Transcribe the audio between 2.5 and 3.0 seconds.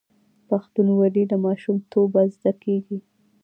کیږي.